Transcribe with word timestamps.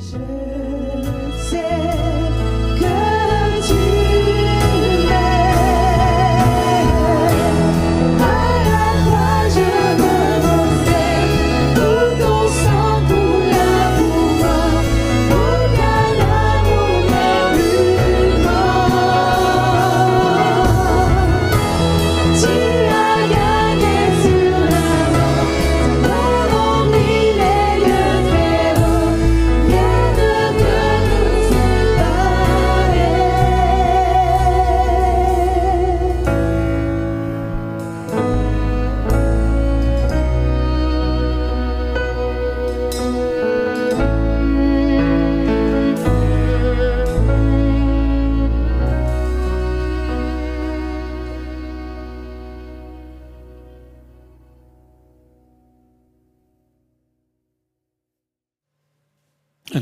Share. 0.00 0.67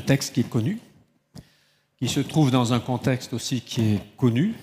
Texte 0.02 0.34
qui 0.34 0.40
est 0.40 0.48
connu, 0.48 0.78
qui 1.98 2.08
se 2.08 2.20
trouve 2.20 2.50
dans 2.50 2.72
un 2.72 2.80
contexte 2.80 3.32
aussi 3.32 3.60
qui 3.60 3.94
est 3.94 4.16
connu, 4.16 4.54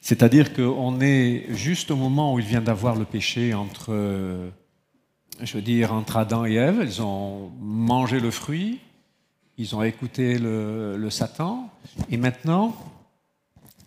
c'est-à-dire 0.00 0.54
qu'on 0.54 1.00
est 1.00 1.46
juste 1.50 1.90
au 1.90 1.96
moment 1.96 2.34
où 2.34 2.38
il 2.38 2.44
vient 2.44 2.60
d'avoir 2.60 2.96
le 2.96 3.04
péché 3.04 3.54
entre, 3.54 3.92
je 5.42 5.52
veux 5.54 5.62
dire, 5.62 5.92
entre 5.92 6.16
Adam 6.16 6.44
et 6.44 6.54
Ève, 6.54 6.80
ils 6.82 7.02
ont 7.02 7.50
mangé 7.60 8.20
le 8.20 8.30
fruit, 8.30 8.78
ils 9.58 9.74
ont 9.74 9.82
écouté 9.82 10.38
le, 10.38 10.96
le 10.96 11.10
Satan, 11.10 11.70
et 12.10 12.16
maintenant, 12.16 12.76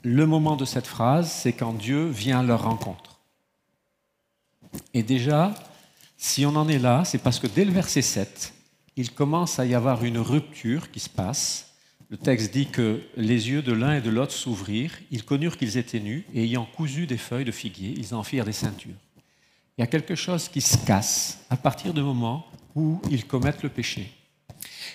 le 0.04 0.26
moment 0.26 0.56
de 0.56 0.66
cette 0.66 0.88
phrase, 0.88 1.32
c'est 1.32 1.54
quand 1.54 1.74
Dieu 1.74 2.08
vient 2.08 2.40
à 2.40 2.44
leur 2.44 2.64
rencontre. 2.64 3.20
Et 4.94 5.04
déjà, 5.04 5.54
si 6.18 6.46
on 6.46 6.56
en 6.56 6.68
est 6.68 6.80
là, 6.80 7.06
c'est 7.06 7.18
parce 7.18 7.40
que 7.40 7.48
dès 7.48 7.66
le 7.66 7.72
verset 7.72 8.02
7, 8.02 8.54
il 8.96 9.12
commence 9.12 9.60
à 9.60 9.66
y 9.66 9.76
avoir 9.76 10.04
une 10.04 10.18
rupture 10.18 10.92
qui 10.92 11.00
se 11.00 11.10
passe. 11.10 11.74
Le 12.10 12.18
texte 12.18 12.52
dit 12.52 12.68
que 12.68 13.02
les 13.16 13.50
yeux 13.50 13.62
de 13.62 13.72
l'un 13.72 13.98
et 13.98 14.02
de 14.02 14.10
l'autre 14.10 14.32
s'ouvrirent, 14.32 14.98
ils 15.12 15.24
connurent 15.24 15.58
qu'ils 15.58 15.78
étaient 15.78 16.00
nus, 16.00 16.26
et 16.34 16.44
ayant 16.44 16.66
cousu 16.66 17.06
des 17.06 17.18
feuilles 17.18 17.46
de 17.46 17.52
figuier, 17.52 17.94
ils 17.98 18.16
en 18.16 18.24
firent 18.24 18.46
des 18.46 18.52
ceintures. 18.52 18.96
Il 19.78 19.82
y 19.82 19.84
a 19.84 19.88
quelque 19.88 20.16
chose 20.16 20.50
qui 20.50 20.62
se 20.62 20.78
casse 20.86 21.46
à 21.50 21.56
partir 21.56 21.94
du 21.94 22.02
moment 22.02 22.46
où 22.76 23.00
ils 23.10 23.26
commettent 23.26 23.64
le 23.64 23.70
péché. 23.70 24.12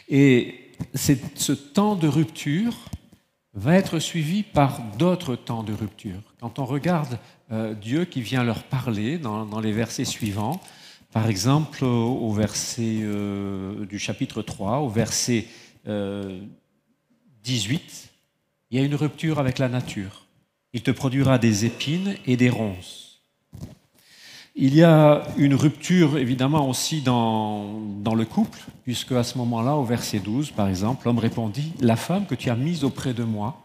Et 0.08 0.72
ce 0.94 1.52
temps 1.52 1.94
de 1.94 2.08
rupture 2.08 2.74
va 3.54 3.76
être 3.76 4.00
suivi 4.00 4.42
par 4.42 4.80
d'autres 4.98 5.36
temps 5.36 5.62
de 5.62 5.72
rupture. 5.72 6.20
Quand 6.40 6.58
on 6.58 6.64
regarde 6.64 7.18
euh, 7.52 7.74
Dieu 7.74 8.04
qui 8.04 8.20
vient 8.20 8.42
leur 8.42 8.64
parler 8.64 9.16
dans 9.16 9.60
les 9.60 9.72
versets 9.72 10.04
suivants, 10.04 10.60
par 11.14 11.28
exemple, 11.28 11.84
au 11.84 12.32
verset 12.32 12.98
euh, 13.02 13.86
du 13.86 14.00
chapitre 14.00 14.42
3, 14.42 14.78
au 14.78 14.88
verset 14.88 15.46
18, 15.86 15.86
euh, 15.86 16.40
il 18.72 18.78
y 18.78 18.82
a 18.82 18.84
une 18.84 18.96
rupture 18.96 19.38
avec 19.38 19.60
la 19.60 19.68
nature. 19.68 20.26
Il 20.72 20.82
te 20.82 20.90
produira 20.90 21.38
des 21.38 21.66
épines 21.66 22.16
et 22.26 22.36
des 22.36 22.50
ronces. 22.50 23.22
Il 24.56 24.74
y 24.74 24.82
a 24.82 25.22
une 25.36 25.54
rupture 25.54 26.18
évidemment 26.18 26.68
aussi 26.68 27.00
dans, 27.00 27.80
le 28.16 28.24
couple, 28.24 28.58
puisque 28.82 29.12
à 29.12 29.22
ce 29.22 29.38
moment-là, 29.38 29.76
au 29.76 29.84
verset 29.84 30.18
12, 30.18 30.50
par 30.50 30.68
exemple, 30.68 31.06
l'homme 31.06 31.20
répondit, 31.20 31.74
La 31.78 31.94
femme 31.94 32.26
que 32.26 32.34
tu 32.34 32.50
as 32.50 32.56
mise 32.56 32.82
auprès 32.82 33.14
de 33.14 33.22
moi, 33.22 33.62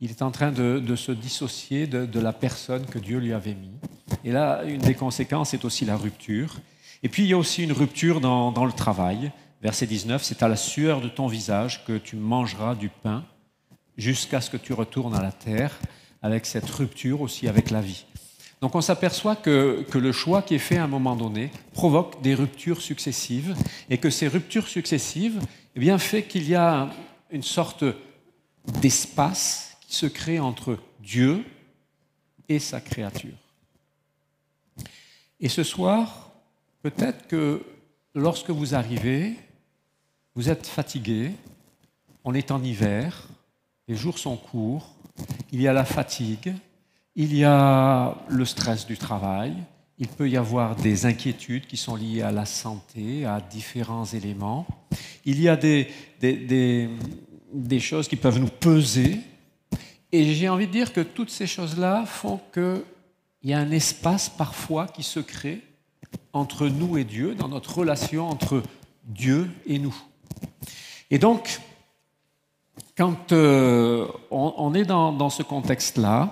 il 0.00 0.08
est 0.08 0.22
en 0.22 0.30
train 0.30 0.52
de, 0.52 0.96
se 0.96 1.12
dissocier 1.12 1.86
de, 1.86 2.06
de 2.06 2.18
la 2.20 2.32
personne 2.32 2.86
que 2.86 2.98
Dieu 2.98 3.18
lui 3.18 3.34
avait 3.34 3.56
mis. 3.56 3.76
Et 4.24 4.32
là, 4.32 4.62
une 4.64 4.80
des 4.80 4.94
conséquences 4.94 5.52
est 5.52 5.66
aussi 5.66 5.84
la 5.84 5.98
rupture. 5.98 6.56
Et 7.02 7.08
puis 7.08 7.24
il 7.24 7.28
y 7.28 7.32
a 7.32 7.38
aussi 7.38 7.62
une 7.62 7.72
rupture 7.72 8.20
dans, 8.20 8.64
le 8.64 8.72
travail. 8.72 9.32
Verset 9.62 9.86
19, 9.86 10.22
c'est 10.22 10.42
à 10.42 10.48
la 10.48 10.56
sueur 10.56 11.00
de 11.00 11.08
ton 11.08 11.26
visage 11.26 11.84
que 11.84 11.98
tu 11.98 12.16
mangeras 12.16 12.74
du 12.74 12.88
pain 12.88 13.24
jusqu'à 13.96 14.40
ce 14.40 14.50
que 14.50 14.56
tu 14.56 14.72
retournes 14.72 15.14
à 15.14 15.22
la 15.22 15.32
terre, 15.32 15.76
avec 16.22 16.46
cette 16.46 16.68
rupture 16.70 17.20
aussi 17.20 17.48
avec 17.48 17.70
la 17.70 17.80
vie. 17.80 18.04
Donc 18.60 18.74
on 18.74 18.80
s'aperçoit 18.80 19.36
que, 19.36 19.84
que, 19.90 19.98
le 19.98 20.12
choix 20.12 20.42
qui 20.42 20.54
est 20.54 20.58
fait 20.58 20.78
à 20.78 20.84
un 20.84 20.88
moment 20.88 21.14
donné 21.14 21.50
provoque 21.72 22.20
des 22.22 22.34
ruptures 22.34 22.80
successives 22.80 23.54
et 23.88 23.98
que 23.98 24.10
ces 24.10 24.26
ruptures 24.26 24.66
successives 24.66 25.40
eh 25.76 25.80
bien, 25.80 25.98
fait 25.98 26.24
qu'il 26.24 26.48
y 26.48 26.56
a 26.56 26.90
une 27.30 27.44
sorte 27.44 27.84
d'espace 28.80 29.76
qui 29.86 29.94
se 29.94 30.06
crée 30.06 30.40
entre 30.40 30.78
Dieu 31.00 31.44
et 32.48 32.58
sa 32.58 32.80
créature. 32.80 33.36
Et 35.38 35.48
ce 35.48 35.62
soir, 35.62 36.27
Peut-être 36.96 37.28
que 37.28 37.62
lorsque 38.14 38.48
vous 38.48 38.74
arrivez, 38.74 39.34
vous 40.34 40.48
êtes 40.48 40.66
fatigué, 40.66 41.32
on 42.24 42.32
est 42.32 42.50
en 42.50 42.64
hiver, 42.64 43.28
les 43.88 43.94
jours 43.94 44.18
sont 44.18 44.38
courts, 44.38 44.94
il 45.52 45.60
y 45.60 45.68
a 45.68 45.74
la 45.74 45.84
fatigue, 45.84 46.54
il 47.14 47.36
y 47.36 47.44
a 47.44 48.16
le 48.28 48.44
stress 48.46 48.86
du 48.86 48.96
travail, 48.96 49.54
il 49.98 50.08
peut 50.08 50.30
y 50.30 50.38
avoir 50.38 50.76
des 50.76 51.04
inquiétudes 51.04 51.66
qui 51.66 51.76
sont 51.76 51.94
liées 51.94 52.22
à 52.22 52.32
la 52.32 52.46
santé, 52.46 53.26
à 53.26 53.42
différents 53.42 54.06
éléments. 54.06 54.66
Il 55.26 55.42
y 55.42 55.50
a 55.50 55.56
des, 55.56 55.90
choses 57.80 58.08
qui 58.08 58.16
peuvent 58.16 58.38
nous 58.38 58.48
peser. 58.48 59.20
Et 60.10 60.32
j'ai 60.32 60.48
envie 60.48 60.66
de 60.66 60.72
dire 60.72 60.94
que 60.94 61.02
toutes 61.02 61.30
ces 61.30 61.46
choses-là 61.46 62.06
font 62.06 62.40
qu'il 62.54 62.80
y 63.44 63.52
a 63.52 63.58
un 63.58 63.72
espace 63.72 64.30
parfois 64.30 64.86
qui 64.86 65.02
se 65.02 65.20
crée 65.20 65.67
entre 66.38 66.68
nous 66.68 66.98
et 66.98 67.04
Dieu, 67.04 67.34
dans 67.34 67.48
notre 67.48 67.78
relation 67.78 68.28
entre 68.28 68.62
Dieu 69.04 69.50
et 69.66 69.78
nous. 69.78 69.94
Et 71.10 71.18
donc, 71.18 71.60
quand 72.96 73.32
euh, 73.32 74.06
on, 74.30 74.74
est 74.74 74.84
dans, 74.84 75.30
ce 75.30 75.42
contexte-là, 75.42 76.30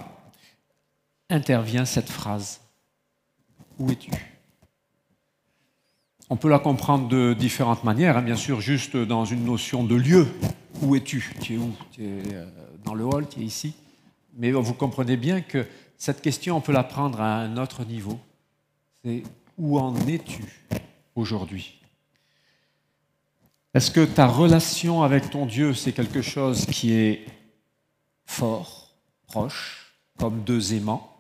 intervient 1.31 1.85
cette 1.85 2.11
phrase. 2.11 2.61
Où 3.79 3.91
es-tu? 3.91 4.11
On 6.29 6.37
peut 6.37 6.49
la 6.49 6.59
comprendre 6.59 7.09
de 7.09 7.35
différentes 7.35 7.85
manières, 7.85 8.17
hein, 8.17 8.23
bien 8.23 8.37
sûr, 8.37 8.61
juste 8.61 8.97
dans 8.97 9.25
une 9.25 9.45
notion 9.45 9.85
de 9.85 9.95
lieu. 9.95 10.27
Où 10.83 10.97
es-tu? 10.97 11.33
Tu 11.41 11.55
es 11.55 11.57
où? 11.57 11.73
Tu 11.93 12.05
es 12.05 12.35
euh, 12.35 12.47
dans 12.85 12.95
le 12.95 13.05
hall, 13.05 13.29
tu 13.29 13.41
es 13.41 13.45
ici. 13.45 13.75
Mais 14.37 14.51
vous 14.51 14.75
comprenez 14.75 15.17
bien 15.17 15.41
que 15.41 15.67
cette 15.97 16.21
question, 16.21 16.57
on 16.57 16.61
peut 16.61 16.73
la 16.73 16.85
prendre 16.85 17.21
à 17.21 17.37
un 17.37 17.57
autre 17.57 17.85
niveau. 17.85 18.19
C'est 19.05 19.23
où 19.59 19.79
en 19.79 19.95
es-tu 20.07 20.45
aujourd'hui? 21.15 21.81
Est-ce 23.75 23.91
que 23.91 24.05
ta 24.05 24.27
relation 24.27 25.03
avec 25.03 25.31
ton 25.31 25.45
Dieu, 25.45 25.75
c'est 25.75 25.93
quelque 25.93 26.23
chose 26.23 26.65
qui 26.67 26.93
est 26.93 27.27
fort, 28.25 28.91
proche, 29.27 29.93
comme 30.19 30.43
deux 30.45 30.75
aimants? 30.75 31.13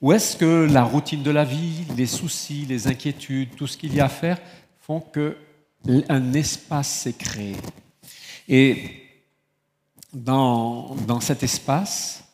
Ou 0.00 0.12
est-ce 0.12 0.36
que 0.36 0.68
la 0.70 0.84
routine 0.84 1.22
de 1.22 1.30
la 1.30 1.44
vie, 1.44 1.84
les 1.96 2.06
soucis, 2.06 2.66
les 2.68 2.86
inquiétudes, 2.86 3.56
tout 3.56 3.66
ce 3.66 3.76
qu'il 3.76 3.94
y 3.94 4.00
a 4.00 4.04
à 4.04 4.08
faire 4.08 4.38
font 4.80 5.00
que 5.00 5.36
un 6.08 6.32
espace 6.34 6.88
s'est 6.88 7.14
créé? 7.14 7.56
Et 8.48 9.02
dans, 10.12 10.94
dans 11.06 11.20
cet 11.20 11.42
espace, 11.42 12.24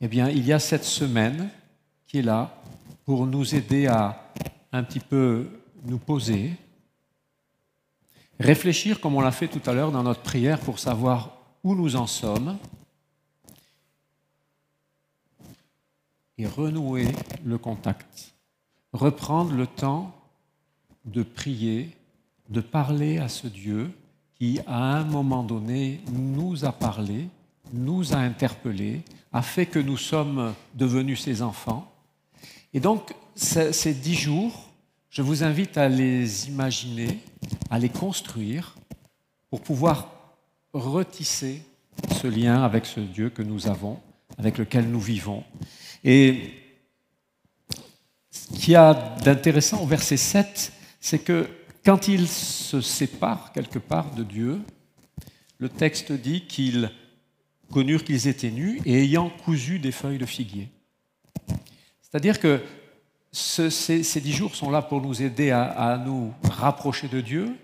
eh 0.00 0.08
bien, 0.08 0.28
il 0.28 0.44
y 0.44 0.52
a 0.52 0.58
cette 0.58 0.84
semaine 0.84 1.50
qui 2.06 2.18
est 2.18 2.22
là 2.22 2.54
pour 3.04 3.26
nous 3.26 3.54
aider 3.54 3.86
à 3.86 4.30
un 4.72 4.82
petit 4.82 5.00
peu 5.00 5.48
nous 5.84 5.98
poser, 5.98 6.52
réfléchir 8.38 9.00
comme 9.00 9.14
on 9.14 9.20
l'a 9.20 9.32
fait 9.32 9.48
tout 9.48 9.62
à 9.68 9.72
l'heure 9.72 9.92
dans 9.92 10.02
notre 10.02 10.22
prière 10.22 10.60
pour 10.60 10.78
savoir 10.78 11.36
où 11.62 11.74
nous 11.74 11.96
en 11.96 12.06
sommes 12.06 12.58
et 16.38 16.46
renouer 16.46 17.08
le 17.44 17.58
contact, 17.58 18.34
reprendre 18.92 19.52
le 19.52 19.66
temps 19.66 20.14
de 21.04 21.22
prier, 21.22 21.96
de 22.48 22.60
parler 22.60 23.18
à 23.18 23.28
ce 23.28 23.46
Dieu 23.46 23.90
qui, 24.36 24.58
à 24.66 24.96
un 24.96 25.04
moment 25.04 25.42
donné, 25.42 26.00
nous 26.10 26.64
a 26.64 26.72
parlé, 26.72 27.28
nous 27.72 28.14
a 28.14 28.16
interpellés, 28.16 29.02
a 29.32 29.42
fait 29.42 29.66
que 29.66 29.78
nous 29.78 29.98
sommes 29.98 30.54
devenus 30.74 31.20
ses 31.20 31.42
enfants. 31.42 31.92
Et 32.72 32.80
donc, 32.80 33.14
ces 33.40 33.94
dix 33.94 34.16
jours, 34.16 34.68
je 35.08 35.22
vous 35.22 35.42
invite 35.42 35.78
à 35.78 35.88
les 35.88 36.48
imaginer, 36.48 37.20
à 37.70 37.78
les 37.78 37.88
construire 37.88 38.76
pour 39.48 39.62
pouvoir 39.62 40.36
retisser 40.74 41.62
ce 42.20 42.26
lien 42.26 42.62
avec 42.62 42.84
ce 42.84 43.00
Dieu 43.00 43.30
que 43.30 43.42
nous 43.42 43.66
avons, 43.66 43.98
avec 44.36 44.58
lequel 44.58 44.88
nous 44.90 45.00
vivons. 45.00 45.42
Et 46.04 46.52
ce 48.30 48.52
qu'il 48.58 48.74
y 48.74 48.76
a 48.76 48.94
d'intéressant 49.24 49.82
au 49.82 49.86
verset 49.86 50.18
7, 50.18 50.72
c'est 51.00 51.20
que 51.20 51.48
quand 51.82 52.08
ils 52.08 52.28
se 52.28 52.82
séparent 52.82 53.52
quelque 53.52 53.78
part 53.78 54.14
de 54.14 54.22
Dieu, 54.22 54.60
le 55.58 55.70
texte 55.70 56.12
dit 56.12 56.46
qu'ils 56.46 56.90
connurent 57.72 58.04
qu'ils 58.04 58.28
étaient 58.28 58.50
nus 58.50 58.82
et 58.84 59.02
ayant 59.02 59.30
cousu 59.30 59.78
des 59.78 59.92
feuilles 59.92 60.18
de 60.18 60.26
figuier. 60.26 60.68
C'est-à-dire 62.02 62.38
que 62.38 62.60
ces, 63.32 64.20
dix 64.20 64.32
jours 64.32 64.54
sont 64.54 64.70
là 64.70 64.82
pour 64.82 65.00
nous 65.00 65.22
aider 65.22 65.50
à, 65.50 66.00
nous 66.04 66.32
rapprocher 66.44 67.08
de 67.08 67.20
Dieu, 67.20 67.56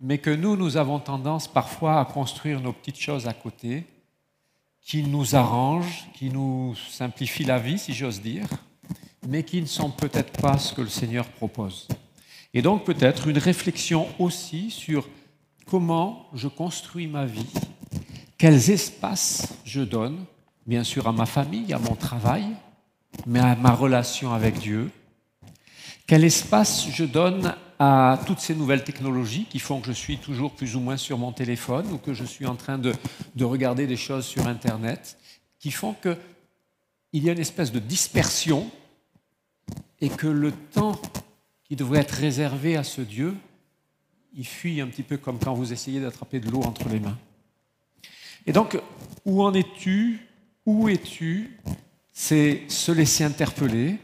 mais 0.00 0.18
que 0.18 0.30
nous, 0.30 0.56
nous 0.56 0.76
avons 0.76 1.00
tendance 1.00 1.48
parfois 1.48 2.00
à 2.00 2.04
construire 2.04 2.60
nos 2.60 2.72
petites 2.72 3.00
choses 3.00 3.26
à 3.26 3.32
côté, 3.32 3.84
qui 4.80 5.02
nous 5.02 5.34
arrangent, 5.34 6.08
qui 6.14 6.30
nous 6.30 6.74
simplifient 6.90 7.44
la 7.44 7.58
vie, 7.58 7.78
si 7.78 7.92
j'ose 7.92 8.20
dire, 8.20 8.46
mais 9.26 9.42
qui 9.42 9.60
ne 9.60 9.66
sont 9.66 9.90
peut-être 9.90 10.40
pas 10.40 10.56
ce 10.56 10.72
que 10.72 10.80
le 10.80 10.88
Seigneur 10.88 11.26
propose. 11.26 11.88
Et 12.54 12.62
donc 12.62 12.84
peut-être 12.84 13.28
une 13.28 13.38
réflexion 13.38 14.06
aussi 14.18 14.70
sur 14.70 15.08
comment 15.66 16.26
je 16.32 16.48
construis 16.48 17.06
ma 17.06 17.26
vie, 17.26 17.52
quels 18.38 18.70
espaces 18.70 19.54
je 19.64 19.82
donne, 19.82 20.24
bien 20.66 20.84
sûr 20.84 21.06
à 21.06 21.12
ma 21.12 21.26
famille, 21.26 21.72
à 21.74 21.78
mon 21.78 21.94
travail, 21.94 22.46
mais 23.26 23.40
à 23.40 23.56
ma 23.56 23.72
relation 23.72 24.32
avec 24.32 24.58
Dieu. 24.58 24.90
Quel 26.08 26.24
espace 26.24 26.88
je 26.90 27.04
donne 27.04 27.54
à 27.78 28.18
toutes 28.26 28.38
ces 28.38 28.54
nouvelles 28.54 28.82
technologies 28.82 29.44
qui 29.44 29.58
font 29.58 29.78
que 29.80 29.88
je 29.88 29.92
suis 29.92 30.16
toujours 30.16 30.52
plus 30.52 30.74
ou 30.74 30.80
moins 30.80 30.96
sur 30.96 31.18
mon 31.18 31.32
téléphone 31.32 31.86
ou 31.92 31.98
que 31.98 32.14
je 32.14 32.24
suis 32.24 32.46
en 32.46 32.54
train 32.54 32.78
de, 32.78 32.94
regarder 33.44 33.86
des 33.86 33.98
choses 33.98 34.24
sur 34.24 34.46
Internet, 34.46 35.18
qui 35.58 35.70
font 35.70 35.92
qu'il 35.92 36.16
y 37.24 37.28
a 37.28 37.32
une 37.34 37.38
espèce 37.38 37.72
de 37.72 37.78
dispersion 37.78 38.70
et 40.00 40.08
que 40.08 40.26
le 40.26 40.50
temps 40.50 40.98
qui 41.64 41.76
devrait 41.76 42.00
être 42.00 42.12
réservé 42.12 42.78
à 42.78 42.84
ce 42.84 43.02
Dieu, 43.02 43.36
il 44.32 44.46
fuit 44.46 44.80
un 44.80 44.86
petit 44.86 45.02
peu 45.02 45.18
comme 45.18 45.38
quand 45.38 45.52
vous 45.52 45.74
essayez 45.74 46.00
d'attraper 46.00 46.40
de 46.40 46.50
l'eau 46.50 46.62
entre 46.62 46.88
les 46.88 47.00
mains. 47.00 47.18
Et 48.46 48.52
donc, 48.52 48.80
où 49.26 49.42
en 49.42 49.52
es-tu? 49.52 50.26
Où 50.64 50.88
es-tu? 50.88 51.58
C'est 52.14 52.62
se 52.68 52.92
laisser 52.92 53.24
interpeller, 53.24 53.98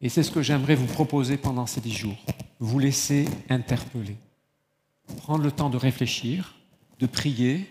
et 0.00 0.08
c'est 0.08 0.22
ce 0.22 0.30
que 0.30 0.42
j'aimerais 0.42 0.74
vous 0.74 0.86
proposer 0.86 1.36
pendant 1.36 1.66
ces 1.66 1.80
dix 1.80 1.94
jours. 1.94 2.16
Vous 2.60 2.78
laisser 2.78 3.26
interpeller. 3.48 4.16
Prendre 5.18 5.42
le 5.42 5.50
temps 5.50 5.70
de 5.70 5.76
réfléchir, 5.76 6.54
de 6.98 7.06
prier, 7.06 7.70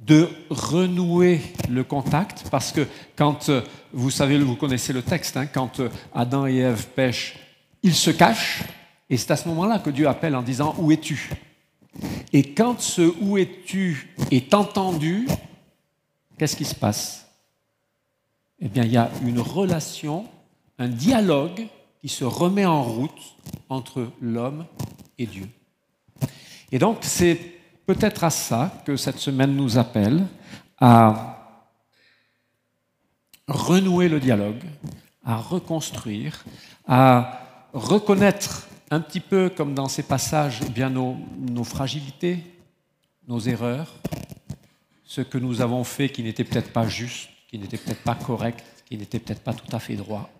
de 0.00 0.28
renouer 0.50 1.40
le 1.68 1.82
contact, 1.82 2.48
parce 2.50 2.72
que 2.72 2.86
quand, 3.16 3.48
euh, 3.48 3.62
vous 3.92 4.10
savez, 4.10 4.38
vous 4.38 4.54
connaissez 4.54 4.92
le 4.92 5.02
texte, 5.02 5.36
hein, 5.36 5.46
quand 5.46 5.80
euh, 5.80 5.88
Adam 6.14 6.46
et 6.46 6.56
Ève 6.56 6.86
pêchent, 6.94 7.36
ils 7.82 7.94
se 7.94 8.10
cachent, 8.10 8.62
et 9.10 9.16
c'est 9.16 9.32
à 9.32 9.36
ce 9.36 9.48
moment-là 9.48 9.78
que 9.78 9.90
Dieu 9.90 10.06
appelle 10.06 10.36
en 10.36 10.42
disant 10.42 10.74
Où 10.78 10.92
es-tu? 10.92 11.30
Et 12.32 12.54
quand 12.54 12.80
ce 12.80 13.12
Où 13.20 13.38
es-tu 13.38 14.14
est 14.30 14.54
entendu, 14.54 15.26
qu'est-ce 16.38 16.56
qui 16.56 16.64
se 16.64 16.74
passe? 16.74 17.26
Eh 18.60 18.68
bien, 18.68 18.84
il 18.84 18.92
y 18.92 18.96
a 18.96 19.10
une 19.24 19.40
relation, 19.40 20.26
un 20.78 20.88
dialogue 20.88 21.66
qui 22.00 22.08
se 22.08 22.24
remet 22.24 22.64
en 22.64 22.82
route 22.82 23.36
entre 23.68 24.10
l'homme 24.20 24.66
et 25.18 25.26
Dieu. 25.26 25.48
Et 26.70 26.78
donc, 26.78 26.98
c'est 27.02 27.38
peut-être 27.86 28.24
à 28.24 28.30
ça 28.30 28.82
que 28.84 28.96
cette 28.96 29.18
semaine 29.18 29.56
nous 29.56 29.78
appelle, 29.78 30.26
à 30.78 31.64
renouer 33.48 34.08
le 34.08 34.20
dialogue, 34.20 34.62
à 35.24 35.36
reconstruire, 35.36 36.44
à 36.86 37.40
reconnaître 37.72 38.68
un 38.90 39.00
petit 39.00 39.20
peu 39.20 39.50
comme 39.50 39.74
dans 39.74 39.88
ces 39.88 40.02
passages 40.02 40.60
eh 40.66 40.70
bien 40.70 40.90
nos, 40.90 41.16
nos 41.38 41.64
fragilités, 41.64 42.38
nos 43.26 43.40
erreurs, 43.40 43.94
ce 45.04 45.20
que 45.20 45.38
nous 45.38 45.60
avons 45.60 45.84
fait 45.84 46.10
qui 46.10 46.22
n'était 46.22 46.44
peut-être 46.44 46.72
pas 46.72 46.86
juste, 46.86 47.30
qui 47.48 47.58
n'était 47.58 47.78
peut-être 47.78 48.02
pas 48.02 48.14
correct, 48.14 48.64
qui 48.86 48.96
n'était 48.96 49.18
peut-être 49.18 49.42
pas 49.42 49.54
tout 49.54 49.74
à 49.74 49.78
fait 49.78 49.96
droit. 49.96 50.30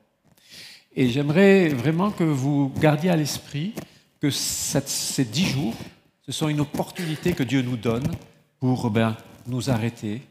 Et 0.95 1.09
j'aimerais 1.09 1.69
vraiment 1.69 2.11
que 2.11 2.25
vous 2.25 2.73
gardiez 2.81 3.11
à 3.11 3.17
l'esprit 3.17 3.75
que 4.21 4.31
ces 4.31 5.25
dix 5.25 5.47
jours, 5.47 5.75
ce 6.23 6.33
sont 6.33 6.49
une 6.49 6.61
opportunité 6.61 7.33
que 7.33 7.43
Dieu 7.43 7.63
nous 7.63 7.77
donne 7.77 8.11
pour 8.59 8.91
ben, 8.91 9.17
nous 9.47 9.71
arrêter, 9.71 10.23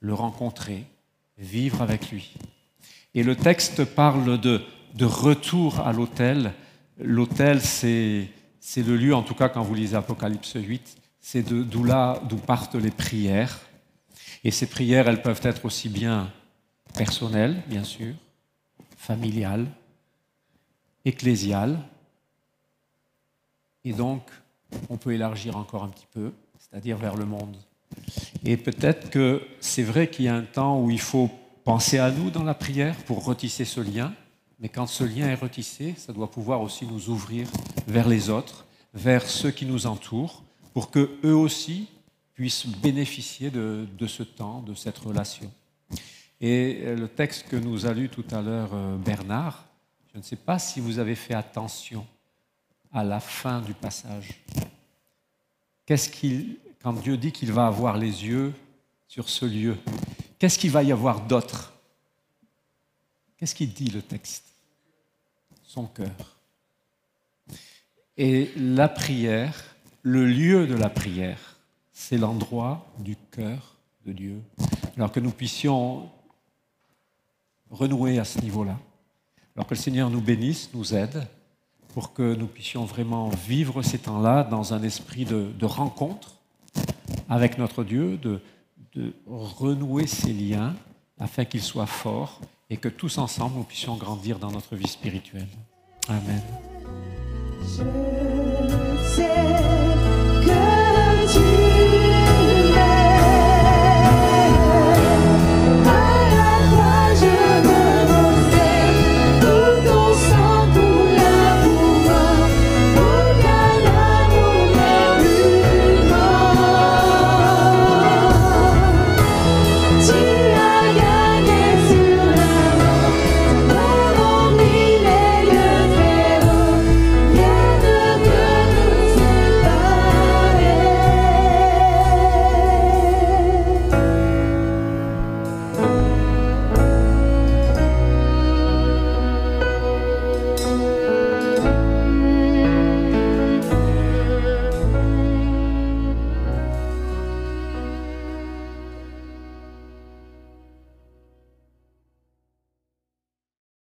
le 0.00 0.14
rencontrer, 0.14 0.84
vivre 1.38 1.82
avec 1.82 2.10
lui. 2.10 2.34
Et 3.14 3.22
le 3.22 3.36
texte 3.36 3.84
parle 3.84 4.38
de, 4.38 4.60
retour 5.00 5.80
à 5.80 5.92
l'autel. 5.92 6.52
L'autel, 6.98 7.60
c'est, 7.60 8.28
le 8.76 8.96
lieu, 8.96 9.14
en 9.14 9.22
tout 9.22 9.34
cas 9.34 9.48
quand 9.48 9.62
vous 9.62 9.74
lisez 9.74 9.96
Apocalypse 9.96 10.54
8, 10.54 10.96
c'est 11.20 11.42
d'où 11.42 12.36
partent 12.46 12.74
les 12.74 12.90
prières. 12.90 13.60
Et 14.44 14.50
ces 14.50 14.66
prières, 14.66 15.08
elles 15.08 15.22
peuvent 15.22 15.40
être 15.44 15.64
aussi 15.64 15.88
bien 15.88 16.30
personnelles, 16.94 17.62
bien 17.68 17.84
sûr, 17.84 18.14
familiales, 18.96 19.66
ecclésiales. 21.04 21.78
Et 23.84 23.92
donc, 23.92 24.22
on 24.88 24.96
peut 24.96 25.12
élargir 25.12 25.56
encore 25.56 25.84
un 25.84 25.88
petit 25.88 26.06
peu, 26.12 26.32
c'est-à-dire 26.58 26.96
vers 26.96 27.16
le 27.16 27.24
monde. 27.24 27.56
Et 28.44 28.56
peut-être 28.56 29.10
que 29.10 29.42
c'est 29.60 29.82
vrai 29.82 30.08
qu'il 30.08 30.24
y 30.24 30.28
a 30.28 30.34
un 30.34 30.42
temps 30.42 30.80
où 30.80 30.90
il 30.90 31.00
faut 31.00 31.30
penser 31.64 31.98
à 31.98 32.10
nous 32.10 32.30
dans 32.30 32.44
la 32.44 32.54
prière 32.54 32.96
pour 33.04 33.24
retisser 33.24 33.64
ce 33.64 33.80
lien, 33.80 34.12
mais 34.58 34.68
quand 34.68 34.86
ce 34.86 35.04
lien 35.04 35.26
est 35.26 35.34
retissé, 35.34 35.94
ça 35.96 36.12
doit 36.12 36.30
pouvoir 36.30 36.60
aussi 36.60 36.86
nous 36.86 37.08
ouvrir 37.08 37.48
vers 37.86 38.08
les 38.08 38.30
autres, 38.30 38.64
vers 38.94 39.28
ceux 39.28 39.50
qui 39.50 39.66
nous 39.66 39.86
entourent, 39.86 40.42
pour 40.72 40.90
que 40.90 41.10
eux 41.24 41.34
aussi 41.34 41.88
puissent 42.34 42.66
bénéficier 42.66 43.50
de, 43.50 43.86
ce 44.06 44.22
temps, 44.22 44.62
de 44.62 44.74
cette 44.74 44.98
relation. 44.98 45.50
Et 46.40 46.94
le 46.96 47.08
texte 47.08 47.48
que 47.48 47.56
nous 47.56 47.86
a 47.86 47.92
lu 47.92 48.08
tout 48.08 48.24
à 48.32 48.42
l'heure 48.42 48.70
euh, 48.72 48.96
Bernard, 48.96 49.64
je 50.12 50.18
ne 50.18 50.22
sais 50.22 50.36
pas 50.36 50.58
si 50.58 50.80
vous 50.80 50.98
avez 50.98 51.14
fait 51.14 51.34
attention 51.34 52.06
à 52.92 53.02
la 53.02 53.20
fin 53.20 53.62
du 53.62 53.72
passage. 53.72 54.42
Qu'est-ce 55.86 56.10
qu'il, 56.10 56.58
quand 56.82 56.92
Dieu 56.92 57.16
dit 57.16 57.32
qu'il 57.32 57.52
va 57.52 57.66
avoir 57.66 57.96
les 57.96 58.26
yeux 58.26 58.52
sur 59.08 59.28
ce 59.28 59.46
lieu, 59.46 59.76
qu'est-ce 60.38 60.58
qu'il 60.58 60.70
va 60.70 60.82
y 60.82 60.92
avoir 60.92 61.26
d'autre? 61.26 61.72
Qu'est-ce 63.36 63.54
qu'il 63.54 63.72
dit 63.72 63.90
le 63.90 64.02
texte? 64.02 64.44
Son 65.62 65.86
cœur. 65.86 66.36
Et 68.18 68.52
la 68.56 68.88
prière, 68.88 69.74
le 70.02 70.26
lieu 70.26 70.66
de 70.66 70.74
la 70.74 70.90
prière, 70.90 71.56
c'est 71.92 72.18
l'endroit 72.18 72.86
du 72.98 73.16
cœur 73.16 73.76
de 74.04 74.12
Dieu. 74.12 74.42
Alors 74.96 75.10
que 75.10 75.20
nous 75.20 75.30
puissions 75.30 76.10
renouer 77.70 78.18
à 78.18 78.24
ce 78.24 78.38
niveau-là. 78.40 78.78
Alors 79.56 79.66
que 79.66 79.74
le 79.74 79.80
Seigneur 79.80 80.10
nous 80.10 80.20
bénisse, 80.20 80.70
nous 80.74 80.94
aide, 80.94 81.26
pour 81.92 82.12
que 82.14 82.34
nous 82.34 82.46
puissions 82.46 82.84
vraiment 82.84 83.28
vivre 83.28 83.82
ces 83.82 83.98
temps-là 83.98 84.44
dans 84.44 84.72
un 84.72 84.82
esprit 84.82 85.24
de, 85.24 85.64
rencontre 85.64 86.36
avec 87.28 87.58
notre 87.58 87.84
Dieu, 87.84 88.18
de, 88.18 88.40
renouer 89.26 90.06
ces 90.06 90.32
liens 90.32 90.74
afin 91.18 91.44
qu'ils 91.44 91.62
soient 91.62 91.86
forts 91.86 92.40
et 92.68 92.76
que 92.76 92.88
tous 92.88 93.18
ensemble 93.18 93.56
nous 93.56 93.64
puissions 93.64 93.96
grandir 93.96 94.38
dans 94.38 94.50
notre 94.50 94.76
vie 94.76 94.88
spirituelle. 94.88 95.48
Amen. 96.08 96.42
Je 97.62 97.82
sais 99.14 99.41